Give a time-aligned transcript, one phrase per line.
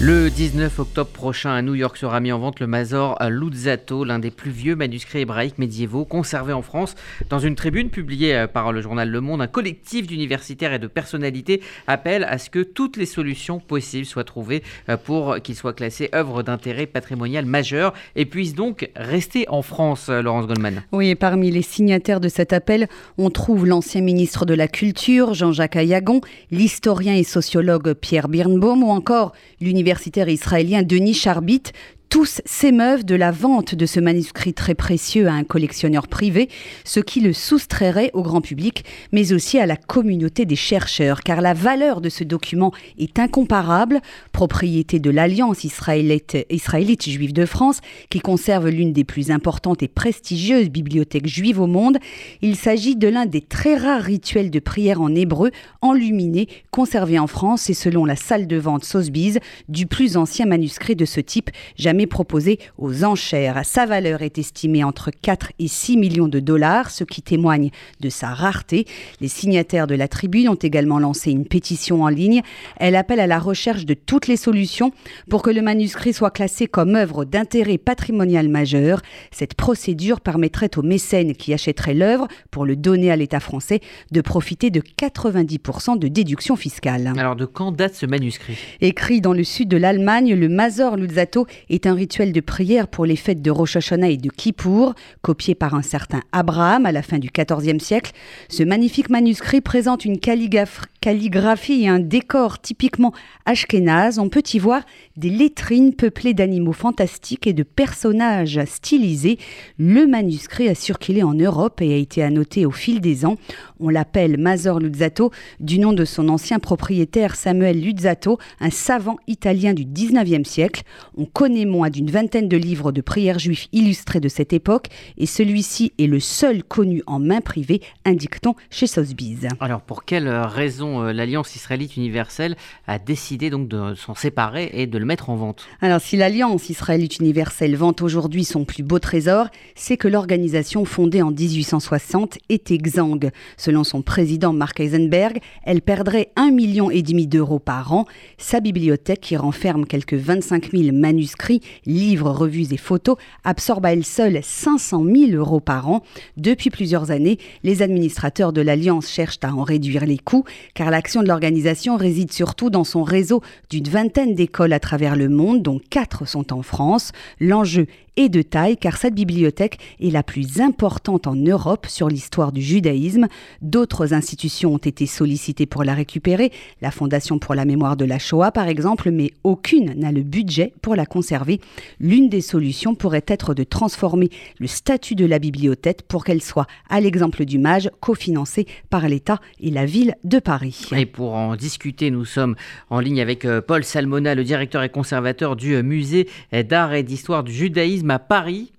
[0.00, 4.20] Le 19 octobre prochain à New York sera mis en vente le Mazor Luzzatto, l'un
[4.20, 6.94] des plus vieux manuscrits hébraïques médiévaux conservés en France.
[7.30, 10.86] Dans une tribune publiée euh, par le journal Le Monde, un collectif d'universitaires et de
[10.86, 15.72] personnalités appelle à ce que toutes les solutions possibles soient trouvées euh, pour qu'il soit
[15.72, 20.84] classé œuvre d'intérêt patrimonial majeur et puisse donc rester en France, euh, Laurence Goldman.
[20.92, 22.86] Oui, et parmi les signataires de cet appel,
[23.18, 26.20] on trouve l'ancien ministre de la Culture, Jean-Jacques Ayagon,
[26.52, 31.62] l'historien et sociologue Pierre Birnbaum ou encore l'université universitaire israélien Denis Charbit
[32.08, 36.48] tous s'émeuvent de la vente de ce manuscrit très précieux à un collectionneur privé,
[36.84, 41.40] ce qui le soustrairait au grand public, mais aussi à la communauté des chercheurs, car
[41.40, 44.00] la valeur de ce document est incomparable,
[44.32, 50.70] propriété de l'Alliance israélite, juive de France, qui conserve l'une des plus importantes et prestigieuses
[50.70, 51.98] bibliothèques juives au monde.
[52.40, 55.50] Il s'agit de l'un des très rares rituels de prière en hébreu
[55.82, 60.96] enluminé, conservé en France et selon la salle de vente Sotheby's, du plus ancien manuscrit
[60.96, 63.60] de ce type jamais proposé aux enchères.
[63.64, 68.08] Sa valeur est estimée entre 4 et 6 millions de dollars, ce qui témoigne de
[68.08, 68.86] sa rareté.
[69.20, 72.42] Les signataires de la tribune ont également lancé une pétition en ligne.
[72.76, 74.92] Elle appelle à la recherche de toutes les solutions
[75.28, 79.00] pour que le manuscrit soit classé comme œuvre d'intérêt patrimonial majeur.
[79.30, 83.80] Cette procédure permettrait aux mécènes qui achèteraient l'œuvre pour le donner à l'État français
[84.12, 87.12] de profiter de 90% de déduction fiscale.
[87.16, 88.56] Alors de quand date ce manuscrit?
[88.80, 93.16] Écrit dans le sud de l'Allemagne, le Mazor Luzzatto est rituel de prière pour les
[93.16, 97.18] fêtes de Rosh Hashanah et de Kippour, copié par un certain Abraham à la fin
[97.18, 98.12] du XIVe siècle.
[98.48, 103.14] Ce magnifique manuscrit présente une calligraphie et un décor typiquement
[103.46, 104.18] ashkénaze.
[104.18, 104.82] On peut y voir
[105.16, 109.38] des lettrines peuplées d'animaux fantastiques et de personnages stylisés.
[109.78, 113.36] Le manuscrit a circulé en Europe et a été annoté au fil des ans.
[113.80, 119.72] On l'appelle Mazor Luzzatto du nom de son ancien propriétaire Samuel Luzzatto, un savant italien
[119.72, 120.82] du XIXe siècle.
[121.16, 125.26] On connaît moins d'une vingtaine de livres de prières juifs illustrés de cette époque et
[125.26, 129.46] celui-ci est le seul connu en main privée, indique-t-on chez Sotheby's.
[129.60, 134.86] Alors pour quelle raison euh, l'Alliance israélite universelle a décidé donc de s'en séparer et
[134.86, 138.98] de le mettre en vente Alors si l'Alliance israélite universelle vante aujourd'hui son plus beau
[138.98, 143.30] trésor, c'est que l'organisation fondée en 1860 est exsangue.
[143.56, 148.06] Selon son président Mark Eisenberg, elle perdrait un million et demi d'euros par an.
[148.36, 154.04] Sa bibliothèque, qui renferme quelques 25 000 manuscrits, livres, revues et photos, absorbe à elle
[154.04, 156.02] seule 500 000 euros par an.
[156.36, 160.44] Depuis plusieurs années, les administrateurs de l'Alliance cherchent à en réduire les coûts,
[160.78, 165.28] car l'action de l'organisation réside surtout dans son réseau d'une vingtaine d'écoles à travers le
[165.28, 167.10] monde, dont quatre sont en France.
[167.40, 172.50] L'enjeu et de taille car cette bibliothèque est la plus importante en Europe sur l'histoire
[172.50, 173.28] du judaïsme.
[173.62, 176.52] D'autres institutions ont été sollicitées pour la récupérer,
[176.82, 180.74] la Fondation pour la mémoire de la Shoah par exemple, mais aucune n'a le budget
[180.82, 181.60] pour la conserver.
[182.00, 186.66] L'une des solutions pourrait être de transformer le statut de la bibliothèque pour qu'elle soit,
[186.88, 190.67] à l'exemple du MAGE, cofinancée par l'État et la ville de Paris.
[190.96, 192.56] Et pour en discuter, nous sommes
[192.90, 197.02] en ligne avec euh, Paul Salmona, le directeur et conservateur du euh, musée d'art et
[197.02, 198.72] d'histoire du judaïsme à Paris.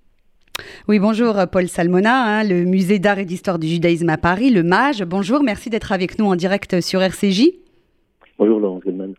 [0.87, 4.63] Oui, bonjour Paul Salmona, hein, le musée d'art et d'histoire du judaïsme à Paris, le
[4.63, 5.03] MAGE.
[5.03, 7.51] Bonjour, merci d'être avec nous en direct sur RCJ.
[8.39, 9.15] Bonjour Laurence Goldman.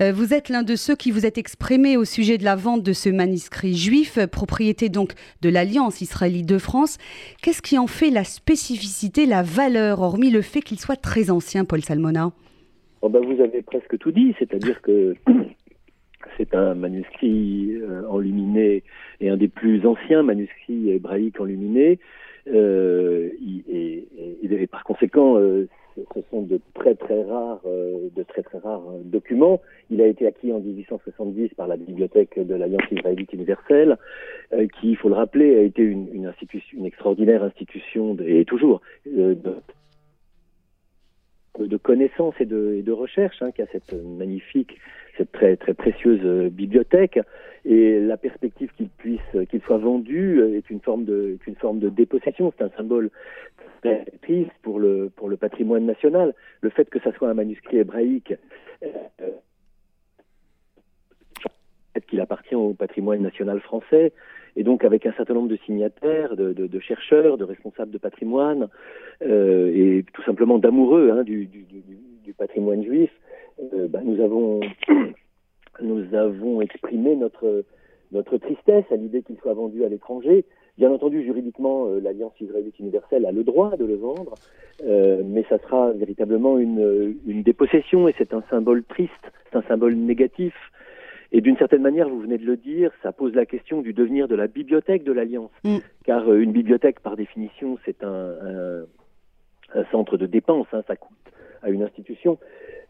[0.00, 2.84] Euh, vous êtes l'un de ceux qui vous êtes exprimé au sujet de la vente
[2.84, 6.96] de ce manuscrit juif, propriété donc de l'Alliance israélite de France.
[7.42, 11.64] Qu'est-ce qui en fait la spécificité, la valeur, hormis le fait qu'il soit très ancien,
[11.64, 12.30] Paul Salmona?
[13.02, 15.16] Oh ben, Vous avez presque tout dit, c'est-à-dire que
[16.38, 18.84] c'est un manuscrit euh, enluminé
[19.20, 21.98] et un des plus anciens manuscrits hébraïques enluminés.
[22.46, 23.30] Euh,
[23.68, 24.06] et,
[24.42, 25.66] et, par conséquent, euh,
[26.14, 28.08] ce sont de très très rares, euh,
[28.62, 29.60] rares documents.
[29.90, 33.98] Il a été acquis en 1870 par la bibliothèque de l'Alliance israélite universelle,
[34.80, 39.36] qui, il faut le rappeler, a été une, institution, extraordinaire institution et toujours de,
[41.76, 44.76] connaissances et de, et recherche, hein, qui a cette magnifique
[45.20, 47.20] cette très très précieuse euh, bibliothèque.
[47.66, 49.20] Et la perspective qu'il puisse
[49.50, 52.52] qu'il soit vendu euh, est une forme de une forme de dépossession.
[52.56, 53.10] C'est un symbole
[53.82, 56.34] très triste pour le pour le patrimoine national.
[56.62, 58.34] Le fait que ça soit un manuscrit hébraïque
[58.82, 58.88] euh,
[62.10, 64.12] qu'il appartient au patrimoine national français.
[64.56, 68.68] Et donc avec un certain nombre de signataires, de, de, chercheurs, de responsables de patrimoine
[69.22, 71.64] euh, et tout simplement d'amoureux hein, du, du,
[72.24, 73.10] du, patrimoine juif,
[73.74, 74.60] euh, bah, nous avons
[76.60, 77.64] avons exprimé notre
[78.12, 80.44] notre tristesse à l'idée qu'il soit vendu à l'étranger.
[80.78, 84.34] Bien entendu, juridiquement, euh, l'Alliance israélite universelle a le droit de le vendre,
[84.84, 89.12] euh, mais ça sera véritablement une, une dépossession et c'est un symbole triste,
[89.48, 90.54] c'est un symbole négatif.
[91.30, 94.26] Et d'une certaine manière, vous venez de le dire, ça pose la question du devenir
[94.26, 95.52] de la bibliothèque de l'Alliance.
[95.62, 95.78] Mm.
[96.04, 98.34] Car euh, une bibliothèque, par définition, c'est un,
[99.72, 101.16] un, centre de dépenses, hein, ça coûte
[101.62, 102.38] à une institution.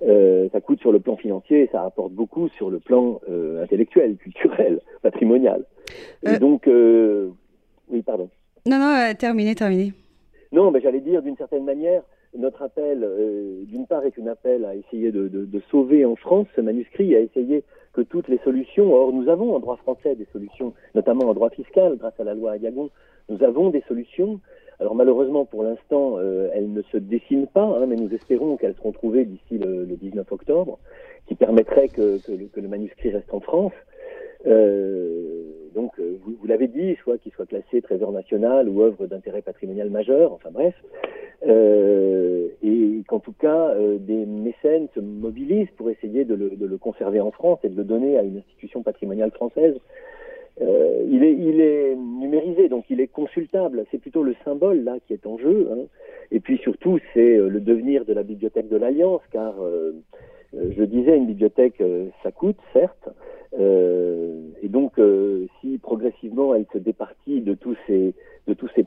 [0.03, 3.63] Euh, ça coûte sur le plan financier et ça rapporte beaucoup sur le plan euh,
[3.63, 5.65] intellectuel, culturel, patrimonial.
[6.23, 8.31] Et donc, oui, pardon.
[8.67, 9.93] Non, non, terminé, terminé.
[10.53, 12.03] Non, mais j'allais dire, d'une certaine manière,
[12.37, 13.07] notre appel,
[13.67, 17.15] d'une part, est un appel à essayer de, de, de, sauver en France ce manuscrit,
[17.17, 21.29] à essayer que toutes les solutions, or nous avons en droit français des solutions, notamment
[21.29, 22.91] en droit fiscal, grâce à la loi Ayagon,
[23.29, 24.41] nous avons des solutions.
[24.81, 28.75] Alors malheureusement pour l'instant, euh, elles ne se dessinent pas, hein, mais nous espérons qu'elles
[28.77, 30.79] seront trouvées d'ici le, 19 octobre,
[31.27, 33.75] qui permettraient que, le, manuscrit reste en France.
[34.47, 35.45] Euh,
[35.75, 39.91] donc, euh, vous, l'avez dit, soit qu'il soit classé trésor national ou œuvre d'intérêt patrimonial
[39.91, 40.75] majeur, enfin bref,
[42.63, 47.59] et qu'en tout cas, des mécènes se mobilisent pour essayer de le, conserver en France
[47.65, 49.75] et de le donner à une institution patrimoniale française.
[50.61, 51.23] Euh, il,
[51.61, 53.85] est, numérisé, donc il est consultable.
[53.91, 55.69] C'est plutôt le symbole là qui est en jeu.
[55.73, 55.87] Hein.
[56.31, 59.55] Et puis surtout, c'est euh, le devenir de la bibliothèque de l'Alliance, car
[60.53, 61.81] je disais, une bibliothèque,
[62.25, 63.09] ça coûte, certes,
[63.59, 68.15] euh, et donc, euh, si progressivement elle se départit de tous ces,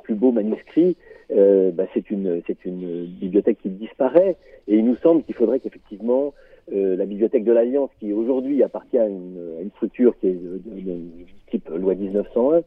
[0.03, 0.95] plus beaux manuscrits,
[1.31, 4.37] euh, bah, c'est une, c'est une bibliothèque qui disparaît.
[4.67, 6.33] Et il nous semble qu'il faudrait qu'effectivement
[6.71, 10.59] la bibliothèque de l'Alliance, qui aujourd'hui appartient à une, à une, structure qui est de,
[11.51, 12.61] type loi 1901,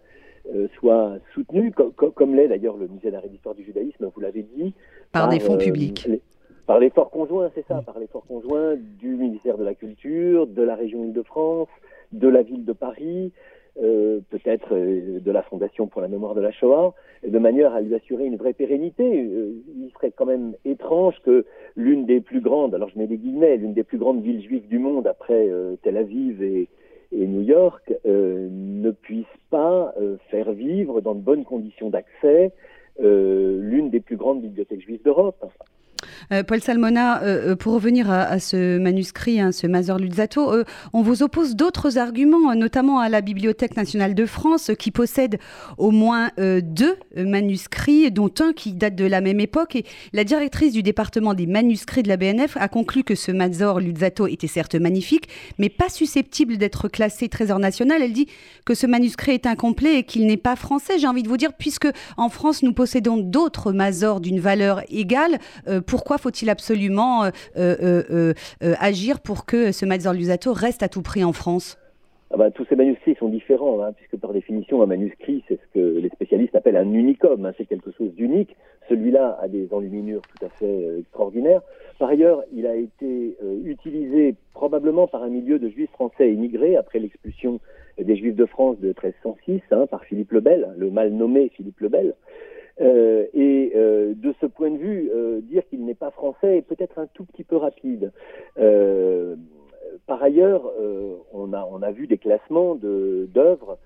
[0.78, 4.74] soit soutenue, comme l'est d'ailleurs le musée d'art et d'histoire du judaïsme, vous l'avez dit.
[5.12, 6.08] Par, des fonds publics.
[6.66, 10.74] par l'effort conjoint, c'est ça, par l'effort conjoint du ministère de la Culture, de la
[10.76, 11.68] région Île-de-France,
[12.12, 13.32] de la ville de Paris,
[13.82, 16.94] euh, peut-être euh, de la Fondation pour la mémoire de la Shoah,
[17.26, 19.04] de manière à lui assurer une vraie pérennité.
[19.04, 21.44] Euh, il serait quand même étrange que
[21.76, 24.66] l'une des plus grandes, alors je mets des guillemets, l'une des plus grandes villes juives
[24.66, 25.50] du monde après
[25.82, 26.68] Tel Aviv et,
[27.12, 29.94] New York ne puisse pas
[30.30, 32.52] faire vivre dans de bonnes conditions d'accès
[32.98, 35.44] l'une des plus grandes bibliothèques juives d'Europe.
[36.32, 40.52] Euh, Paul Salmona, euh, euh, pour revenir à, ce manuscrit, hein, ce Mazor Luzzato,
[40.92, 45.38] on vous oppose d'autres arguments, notamment à la Bibliothèque nationale de France, qui possède
[45.78, 49.76] au moins deux manuscrits, dont un qui date de la même époque.
[49.76, 53.80] Et la directrice du département des manuscrits de la BNF a conclu que ce Mazor
[53.80, 58.02] Luzzato était certes magnifique, mais pas susceptible d'être classé trésor national.
[58.02, 58.26] Elle dit
[58.64, 60.98] que ce manuscrit est incomplet et qu'il n'est pas français.
[60.98, 65.38] J'ai envie de vous dire, puisque en France, nous possédons d'autres Mazors d'une valeur égale,
[65.96, 71.00] pourquoi faut-il absolument euh, euh, euh, agir pour que ce Mazor Lusato reste à tout
[71.00, 71.78] prix en France?
[72.30, 75.72] Ah bah, tous ces manuscrits sont différents, hein, puisque par définition, un manuscrit, c'est ce
[75.72, 78.54] que les spécialistes appellent un unicum, hein, c'est quelque chose d'unique.
[78.90, 81.62] Celui-là a des enluminures tout à fait extraordinaires.
[81.98, 86.98] Par ailleurs, il a été utilisé probablement par un milieu de juifs français immigrés après
[86.98, 87.58] l'expulsion
[87.98, 91.80] des juifs de France de 1306 hein, par Philippe le Bel, le mal nommé Philippe
[91.80, 92.14] le Bel.
[92.80, 96.62] Euh, et euh, de ce point de vue, euh, dire qu'il n'est pas français est
[96.62, 98.12] peut-être un tout petit peu rapide.
[100.06, 100.70] par ailleurs,
[101.32, 103.78] on, a, on a vu des classements d'œuvres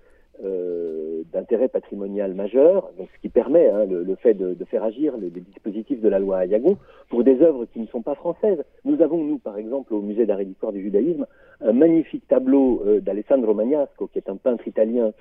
[0.45, 6.01] euh, d'intérêt patrimonial majeur, ce qui permet hein, le, fait de, faire agir les, dispositifs
[6.01, 6.79] de la loi Ayagon
[7.09, 8.65] pour des œuvres qui ne sont pas françaises.
[8.85, 11.27] Nous avons, nous, par exemple, au Musée d'art et d'histoire du judaïsme,
[11.61, 15.13] un magnifique tableau euh, d'Alessandro Magnasco, qui est un peintre italien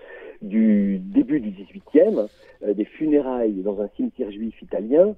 [0.41, 2.27] du début du XVIIIe,
[2.63, 5.15] euh, des funérailles dans un cimetière juif italien,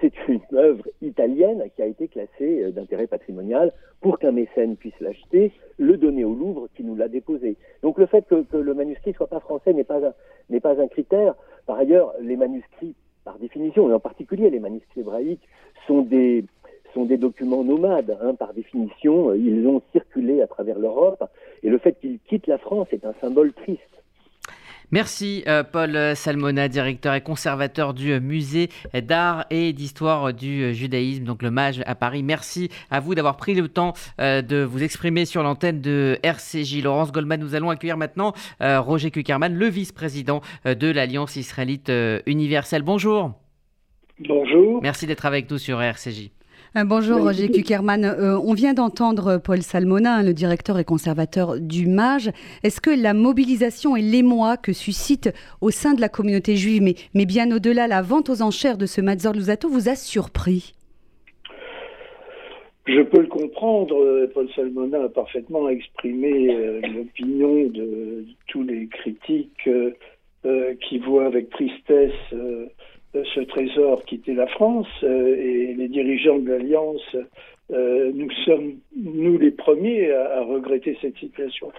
[0.00, 4.98] c'est une œuvre italienne qui a été classée euh, d'intérêt patrimonial pour qu'un mécène puisse
[5.00, 7.56] l'acheter, le donner au Louvre qui nous l'a déposé.
[7.82, 10.00] Donc le fait que, le manuscrit soit pas français n'est pas,
[10.48, 11.34] n'est pas un critère.
[11.66, 15.46] Par ailleurs, les manuscrits, par définition, et en particulier les manuscrits hébraïques,
[15.86, 16.44] sont des,
[17.18, 18.16] documents nomades.
[18.22, 21.22] Hein, par définition, ils ont circulé à travers l'Europe.
[21.62, 23.99] Et le fait qu'ils quittent la France est un symbole triste.
[24.92, 31.42] Merci euh, Paul Salmona, directeur et conservateur du musée d'art et d'histoire du judaïsme, donc
[31.42, 32.24] le MAGE à Paris.
[32.24, 36.82] Merci à vous d'avoir pris le temps euh, de vous exprimer sur l'antenne de RCJ.
[36.82, 38.32] Laurence Goldman, nous allons accueillir maintenant
[38.62, 41.92] euh, Roger Kuckerman, le vice-président de l'Alliance israélite
[42.26, 42.82] universelle.
[42.82, 43.32] Bonjour.
[44.18, 44.82] Bonjour.
[44.82, 46.30] Merci d'être avec nous sur RCJ.
[46.76, 48.04] Euh, bonjour Roger Kuckerman.
[48.04, 52.30] Euh, on vient d'entendre Paul Salmona, le directeur et conservateur du MAGE.
[52.62, 56.94] Est-ce que la mobilisation et l'émoi que suscite au sein de la communauté juive, mais,
[57.12, 60.74] mais bien au-delà la vente aux enchères de ce Mazor Lusato, vous a surpris?
[62.86, 69.68] Je peux le comprendre, Paul Salmona a parfaitement exprimé euh, l'opinion de, tous les critiques
[70.88, 72.12] qui voient avec tristesse
[73.12, 77.16] ce trésor quitter la France euh, et les dirigeants de l'Alliance,
[77.72, 81.72] euh, nous sommes nous les premiers à, regretter cette situation.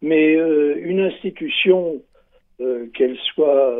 [0.00, 2.00] Mais une institution,
[2.94, 3.74] qu'elle soit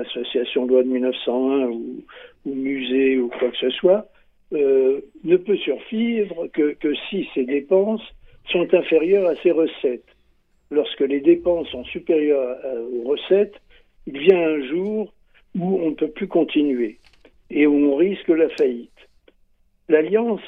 [0.00, 2.04] association loi de 1901 ou,
[2.46, 4.06] musée ou quoi que ce soit,
[4.50, 8.02] ne peut survivre que si ses dépenses
[8.50, 10.08] sont inférieures à ses recettes.
[10.70, 12.56] Lorsque les dépenses sont supérieures
[12.94, 13.60] aux recettes,
[14.06, 15.12] il vient un jour
[15.58, 16.98] où on ne peut plus continuer
[17.50, 18.90] et où on risque la faillite.
[19.88, 20.40] L'Alliance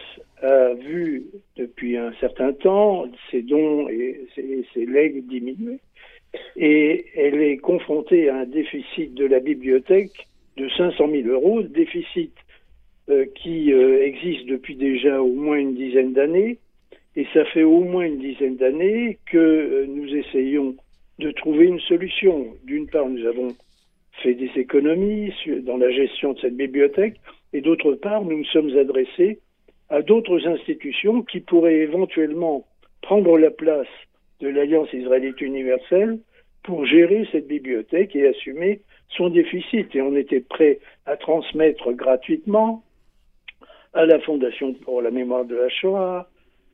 [0.42, 1.24] a vu
[1.56, 5.78] depuis un certain temps ses dons et ses, legs diminuer
[6.56, 12.32] et elle est confrontée à un déficit de la bibliothèque de 500 000 euros, déficit
[13.10, 16.58] euh, qui euh, existe depuis déjà au moins une dizaine d'années
[17.16, 20.74] et ça fait au moins une dizaine d'années que euh, nous essayons
[21.18, 22.48] de trouver une solution.
[22.64, 23.54] D'une part, nous avons
[24.22, 27.20] fait des économies dans la gestion de cette bibliothèque,
[27.52, 29.40] et d'autre part, nous nous sommes adressés
[29.88, 32.66] à d'autres institutions qui pourraient éventuellement
[33.02, 33.86] prendre la place
[34.40, 36.18] de l'Alliance israélite universelle
[36.62, 38.80] pour gérer cette bibliothèque et assumer
[39.16, 39.94] son déficit.
[39.94, 42.82] Et on était prêt à transmettre gratuitement
[43.92, 46.28] à la Fondation pour la mémoire de la Shoah,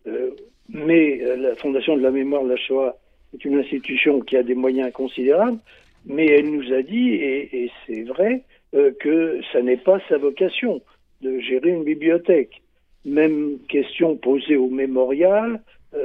[0.06, 0.30] euh,
[0.68, 2.96] mais euh, la Fondation de la mémoire de la Shoah
[3.34, 5.58] est une institution qui a des moyens considérables,
[6.06, 8.42] mais elle nous a dit, et, c'est vrai,
[8.74, 10.80] euh, que ça n'est pas sa vocation
[11.20, 12.62] de gérer une bibliothèque.
[13.04, 15.60] Même question posée au mémorial,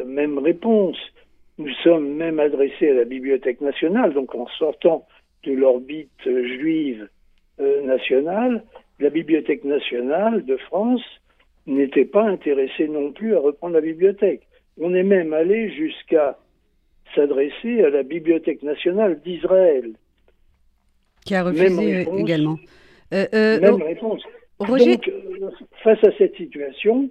[0.06, 0.98] même réponse.
[1.58, 5.06] Nous sommes même adressés à la Bibliothèque nationale, donc en sortant
[5.44, 7.08] de l'orbite juive
[7.60, 8.64] nationale,
[9.00, 11.04] la Bibliothèque nationale de France
[11.68, 14.42] n'était pas intéressé non plus à reprendre la bibliothèque.
[14.80, 16.38] On est même allé jusqu'à
[17.16, 19.94] s'adresser à la Bibliothèque nationale d'Israël.
[21.26, 22.58] Qui a refusé également.
[23.14, 24.22] Euh, euh, même oh, réponse.
[24.60, 25.50] Donc, euh,
[25.84, 27.10] face à cette situation,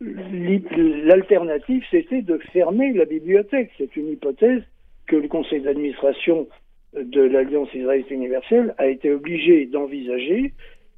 [0.00, 3.70] l'alternative, c'était de fermer la bibliothèque.
[3.78, 4.62] C'est une hypothèse
[5.06, 6.48] que le conseil d'administration
[6.94, 10.52] de l'Alliance israélite universelle a été obligé d'envisager.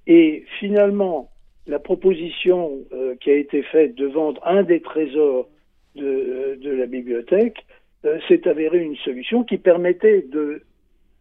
[0.07, 1.31] Et finalement,
[1.67, 5.49] la proposition euh, qui a été faite de vendre un des trésors
[5.95, 7.65] de, euh, la bibliothèque
[8.05, 10.25] euh, s'est avérée une solution qui permettait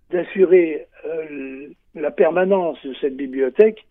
[0.09, 0.87] d'assurer
[1.95, 3.85] la permanence de cette bibliothèque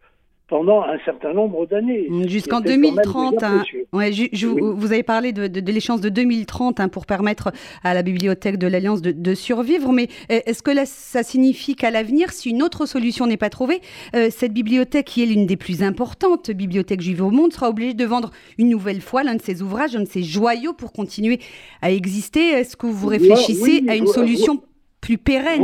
[0.51, 2.09] pendant un certain nombre d'années.
[2.27, 3.43] Jusqu'en 2030.
[3.45, 3.63] Hein.
[3.93, 7.53] ouais, Vous avez parlé de, de, l'échéance de 2030 hein, pour permettre
[7.85, 12.33] à la bibliothèque de l'Alliance de, survivre, mais est-ce que là, ça signifie qu'à l'avenir,
[12.33, 13.81] si une autre solution n'est pas trouvée,
[14.17, 17.95] euh, cette bibliothèque, qui est l'une des plus importantes bibliothèques juives au monde, sera obligée
[17.95, 21.39] de vendre une nouvelle fois l'un de ses ouvrages, un de ses joyaux pour continuer
[21.81, 22.41] à exister?
[22.41, 24.61] Est-ce que vous réfléchissez à une solution
[25.01, 25.63] plus pérenne?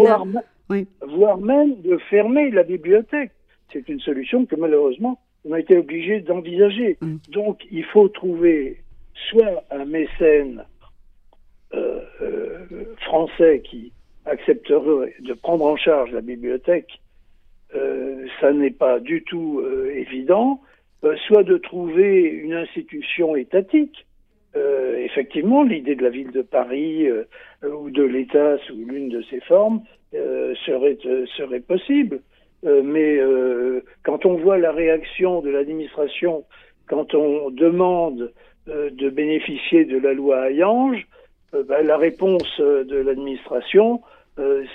[1.08, 3.30] voire même de fermer la bibliothèque
[3.72, 6.96] c'est une solution que malheureusement on a été obligé d'envisager.
[7.00, 7.16] Mm.
[7.30, 8.82] Donc il faut trouver
[9.30, 10.64] soit un mécène
[11.74, 13.92] euh, euh, français qui
[14.24, 17.00] accepterait de prendre en charge la bibliothèque,
[17.74, 19.62] euh, ça n'est pas du tout
[19.94, 20.60] évident,
[21.28, 24.06] soit de trouver une institution étatique.
[24.98, 27.06] effectivement, l'idée de la ville de Paris
[27.62, 29.82] ou de l'État sous l'une de ses formes
[30.12, 30.98] serait,
[31.36, 32.20] serait possible.
[32.66, 36.44] Euh, mais euh, quand on voit la réaction de l'administration,
[36.88, 38.32] quand on demande
[38.68, 41.06] euh, de bénéficier de la loi Hayange,
[41.52, 44.02] ben, la réponse de l'administration,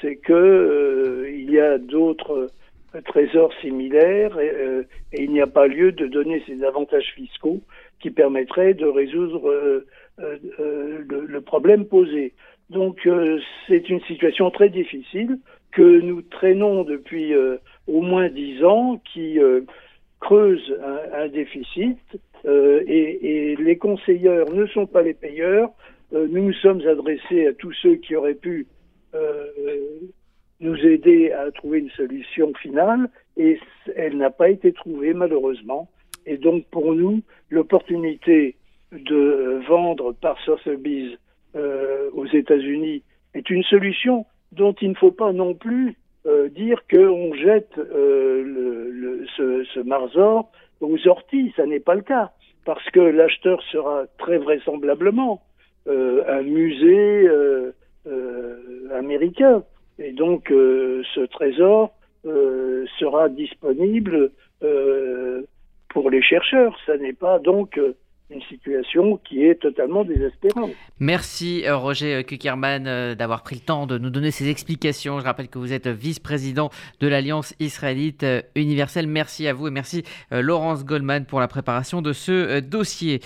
[0.01, 2.47] c'est que il y a d'autres
[3.05, 7.59] trésors similaires et, il n'y a pas lieu de donner ces avantages fiscaux
[7.99, 9.83] qui permettraient de résoudre
[10.17, 12.33] le, problème posé.
[12.71, 13.07] Donc
[13.67, 15.37] c'est une situation très difficile
[15.71, 17.33] que nous traînons depuis
[17.87, 19.61] au moins dix ans qui euh,
[20.19, 20.75] creusent
[21.13, 21.99] un, déficit
[22.45, 25.69] euh, et, les conseilleurs ne sont pas les payeurs.
[26.13, 28.67] Euh, nous nous sommes adressés à tous ceux qui auraient pu
[30.61, 33.59] nous aider à trouver une solution finale et
[33.95, 35.89] elle n'a pas été trouvée malheureusement.
[36.25, 38.55] Et donc pour nous, l'opportunité
[38.93, 41.17] de vendre par Sotheby's
[41.55, 45.95] aux États-Unis est une solution dont il ne faut pas non plus
[46.27, 51.51] euh, dire qu'on jette euh, ce, ce marzor aux orties.
[51.55, 52.31] Ça n'est pas le cas,
[52.65, 55.41] parce que l'acheteur sera très vraisemblablement
[55.87, 57.27] euh, un musée
[58.93, 59.63] américain.
[59.99, 61.91] Et donc ce trésor
[62.23, 64.31] sera disponible
[65.89, 66.77] pour les chercheurs.
[66.85, 67.79] Ça n'est pas donc
[68.31, 70.71] une situation qui est totalement désespérante.
[70.99, 75.19] Merci euh, Roger Kuckerman euh, d'avoir pris le temps de nous donner ces explications.
[75.19, 76.69] Je rappelle que vous êtes vice-président
[76.99, 79.07] de l'Alliance israélite euh, universelle.
[79.07, 83.21] Merci à vous et merci Laurence Goldman pour la préparation de ce dossier.